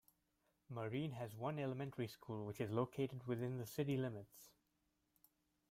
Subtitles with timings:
[0.67, 4.49] Marine has one elementary school which is located within the city limits.